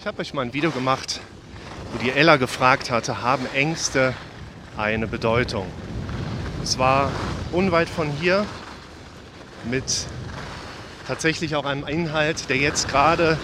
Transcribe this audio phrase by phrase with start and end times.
[0.00, 1.18] Ich habe euch mal ein Video gemacht,
[1.92, 4.14] wo die Ella gefragt hatte, haben Ängste
[4.76, 5.66] eine Bedeutung?
[6.62, 7.10] Es war
[7.50, 8.46] unweit von hier
[9.68, 10.06] mit
[11.08, 13.38] tatsächlich auch einem Inhalt, der jetzt gerade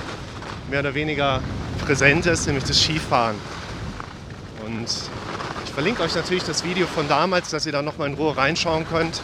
[0.70, 1.42] mehr oder weniger
[1.84, 3.36] präsent ist, nämlich das Skifahren.
[4.64, 4.86] Und
[5.64, 8.86] ich verlinke euch natürlich das Video von damals, dass ihr da nochmal in Ruhe reinschauen
[8.88, 9.20] könnt.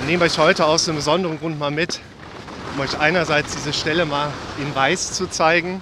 [0.00, 2.00] Und nehme euch heute aus einem besonderen Grund mal mit,
[2.74, 5.80] um euch einerseits diese Stelle mal in weiß zu zeigen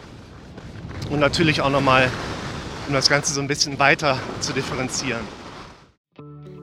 [1.11, 2.09] und natürlich auch nochmal,
[2.87, 5.21] um das Ganze so ein bisschen weiter zu differenzieren.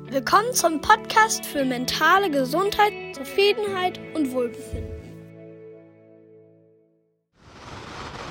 [0.09, 4.95] Willkommen zum Podcast für mentale Gesundheit, Zufriedenheit und Wohlbefinden.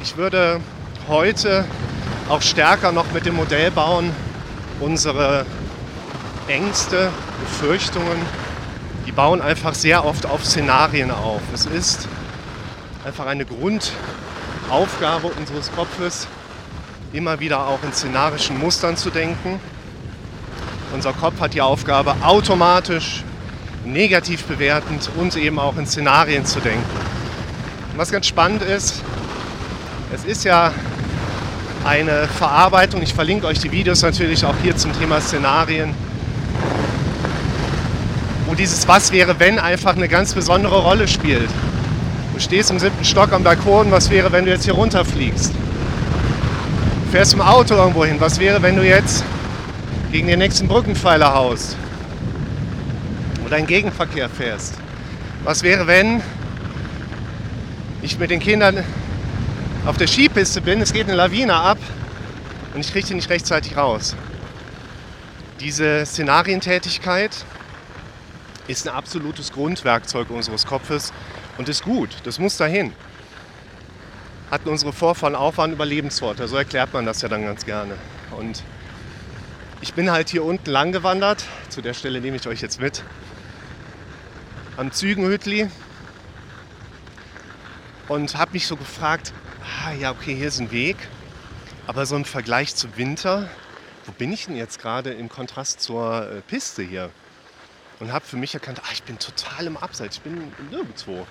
[0.02, 0.60] Ich würde
[1.06, 1.66] heute
[2.28, 4.10] auch stärker noch mit dem Modell bauen,
[4.80, 5.44] unsere
[6.48, 7.10] Ängste,
[7.40, 8.22] Befürchtungen,
[9.06, 11.42] die bauen einfach sehr oft auf Szenarien auf.
[11.52, 12.08] Es ist
[13.04, 13.92] einfach eine Grund,
[14.70, 16.26] Aufgabe unseres Kopfes,
[17.12, 19.60] immer wieder auch in szenarischen Mustern zu denken.
[20.92, 23.22] Unser Kopf hat die Aufgabe, automatisch
[23.84, 26.84] negativ bewertend und eben auch in Szenarien zu denken.
[27.96, 29.02] Was ganz spannend ist,
[30.12, 30.72] es ist ja
[31.84, 35.94] eine Verarbeitung, ich verlinke euch die Videos natürlich auch hier zum Thema Szenarien,
[38.46, 41.50] wo dieses Was wäre, wenn einfach eine ganz besondere Rolle spielt.
[42.36, 45.54] Du stehst im siebten Stock am Balkon, was wäre, wenn du jetzt hier runterfliegst?
[45.54, 49.24] Du fährst im Auto irgendwo hin, was wäre, wenn du jetzt
[50.12, 51.78] gegen den nächsten Brückenpfeiler haust?
[53.46, 54.74] Oder in Gegenverkehr fährst?
[55.44, 56.20] Was wäre, wenn
[58.02, 58.84] ich mit den Kindern
[59.86, 61.78] auf der Skipiste bin, es geht eine Lawine ab
[62.74, 64.14] und ich kriege die nicht rechtzeitig raus?
[65.60, 67.30] Diese Szenarientätigkeit
[68.68, 71.14] ist ein absolutes Grundwerkzeug unseres Kopfes,
[71.58, 72.92] und ist gut, das muss dahin.
[74.50, 77.96] Hatten unsere Vorfahren auch, waren Überlebensworte, so erklärt man das ja dann ganz gerne.
[78.36, 78.62] Und
[79.80, 83.02] ich bin halt hier unten lang gewandert, zu der Stelle nehme ich euch jetzt mit,
[84.76, 85.68] am Zügenhütli
[88.08, 89.32] und habe mich so gefragt,
[89.84, 90.96] ah, ja okay, hier ist ein Weg,
[91.86, 93.48] aber so im Vergleich zum Winter,
[94.04, 97.10] wo bin ich denn jetzt gerade im Kontrast zur äh, Piste hier?
[98.00, 101.26] Und habe für mich erkannt, ach, ich bin total im Abseits, ich bin nirgendwo.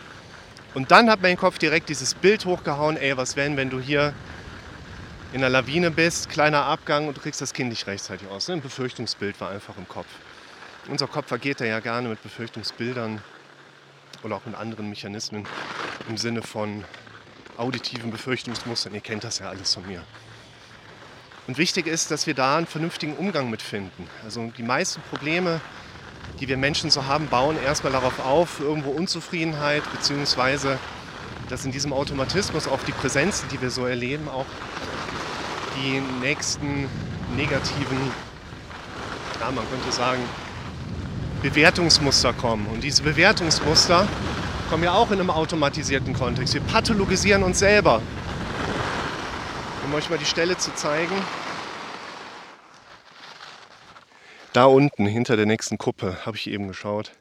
[0.73, 4.13] Und dann hat mein Kopf direkt dieses Bild hochgehauen, ey, was wäre, wenn du hier
[5.31, 8.49] in der Lawine bist, kleiner Abgang und du kriegst das Kind nicht rechtzeitig aus.
[8.49, 10.07] Ein Befürchtungsbild war einfach im Kopf.
[10.87, 13.21] Unser Kopf vergeht ja gerne mit Befürchtungsbildern
[14.23, 15.47] oder auch mit anderen Mechanismen
[16.07, 16.83] im Sinne von
[17.57, 18.93] auditiven Befürchtungsmustern.
[18.93, 20.03] Ihr kennt das ja alles von mir.
[21.47, 24.07] Und wichtig ist, dass wir da einen vernünftigen Umgang mit finden.
[24.23, 25.61] Also die meisten Probleme,
[26.39, 30.77] die wir Menschen so haben, bauen erstmal darauf auf, irgendwo Unzufriedenheit, beziehungsweise
[31.49, 34.45] dass in diesem Automatismus auf die Präsenzen, die wir so erleben, auch
[35.77, 36.89] die nächsten
[37.35, 37.97] negativen,
[39.39, 40.21] ja, man könnte sagen,
[41.41, 42.65] Bewertungsmuster kommen.
[42.73, 44.07] Und diese Bewertungsmuster
[44.69, 46.53] kommen ja auch in einem automatisierten Kontext.
[46.53, 48.01] Wir pathologisieren uns selber.
[49.85, 51.15] Um euch mal die Stelle zu zeigen,
[54.55, 57.11] Da unten hinter der nächsten Kuppe habe ich eben geschaut.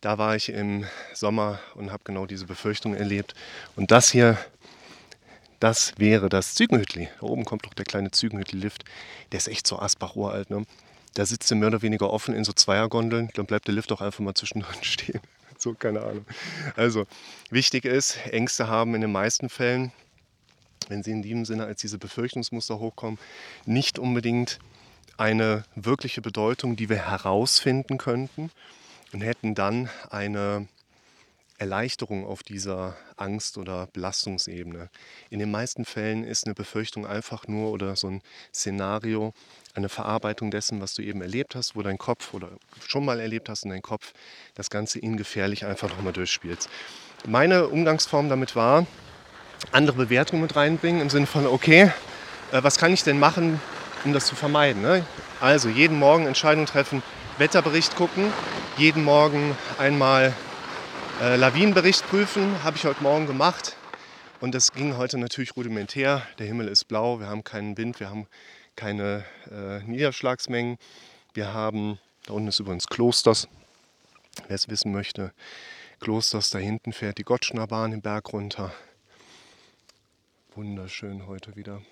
[0.00, 0.84] Da war ich im
[1.14, 3.34] Sommer und habe genau diese Befürchtung erlebt.
[3.76, 4.36] Und das hier,
[5.60, 7.08] das wäre das Zügenhütli.
[7.20, 8.82] Da oben kommt doch der kleine Zügenhütli-Lift.
[9.30, 10.50] Der ist echt so Asbach uralt.
[10.50, 10.64] Ne?
[11.14, 13.30] Da sitzt er mehr oder weniger offen in so Zweiergondeln.
[13.34, 15.20] Dann bleibt der Lift auch einfach mal zwischendrin stehen.
[15.56, 16.26] so, keine Ahnung.
[16.74, 17.06] Also,
[17.50, 19.92] wichtig ist, Ängste haben in den meisten Fällen,
[20.88, 23.20] wenn sie in diesem Sinne als diese Befürchtungsmuster hochkommen,
[23.66, 24.58] nicht unbedingt
[25.20, 28.50] eine wirkliche Bedeutung, die wir herausfinden könnten
[29.12, 30.66] und hätten dann eine
[31.58, 34.88] Erleichterung auf dieser Angst- oder Belastungsebene.
[35.28, 38.22] In den meisten Fällen ist eine Befürchtung einfach nur oder so ein
[38.54, 39.34] Szenario
[39.74, 42.48] eine Verarbeitung dessen, was du eben erlebt hast, wo dein Kopf oder
[42.88, 44.14] schon mal erlebt hast und dein Kopf
[44.54, 46.70] das Ganze ingefährlich einfach nochmal durchspielst.
[47.26, 48.86] Meine Umgangsform damit war,
[49.70, 51.92] andere Bewertungen mit reinbringen im Sinne von, okay,
[52.52, 53.60] äh, was kann ich denn machen,
[54.04, 54.82] um das zu vermeiden.
[54.82, 55.04] Ne?
[55.40, 57.02] Also jeden Morgen Entscheidung treffen,
[57.38, 58.32] Wetterbericht gucken,
[58.76, 60.34] jeden Morgen einmal
[61.20, 63.76] äh, Lawinenbericht prüfen, habe ich heute Morgen gemacht.
[64.40, 66.26] Und das ging heute natürlich rudimentär.
[66.38, 68.26] Der Himmel ist blau, wir haben keinen Wind, wir haben
[68.74, 70.78] keine äh, Niederschlagsmengen.
[71.34, 73.48] Wir haben, da unten ist übrigens Klosters,
[74.48, 75.32] wer es wissen möchte,
[76.00, 78.72] Klosters, da hinten fährt die Gottschner Bahn den Berg runter.
[80.54, 81.82] Wunderschön heute wieder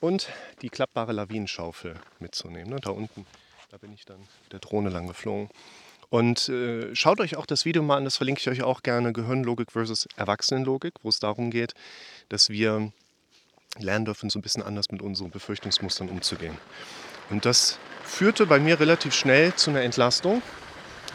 [0.00, 0.28] und
[0.62, 2.70] die klappbare Lawinenschaufel mitzunehmen.
[2.70, 2.80] Ne?
[2.80, 3.26] Da unten,
[3.70, 5.48] da bin ich dann mit der Drohne lang geflogen.
[6.08, 9.12] Und äh, schaut euch auch das Video mal an, das verlinke ich euch auch gerne,
[9.12, 11.74] Gehirnlogik versus Erwachsenenlogik, wo es darum geht,
[12.28, 12.92] dass wir
[13.78, 16.58] lernen dürfen, so ein bisschen anders mit unseren Befürchtungsmustern umzugehen.
[17.30, 20.42] Und das führte bei mir relativ schnell zu einer Entlastung.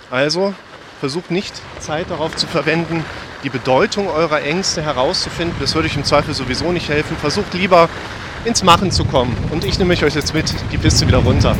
[0.10, 0.54] Also
[1.02, 3.04] versucht nicht Zeit darauf zu verwenden,
[3.44, 5.58] die Bedeutung eurer Ängste herauszufinden.
[5.60, 7.18] Das würde euch im Zweifel sowieso nicht helfen.
[7.18, 7.90] Versucht lieber
[8.46, 9.36] ins Machen zu kommen.
[9.52, 11.56] Und ich nehme euch jetzt mit die Piste wieder runter.